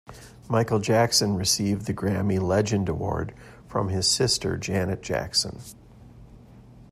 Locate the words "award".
2.89-3.35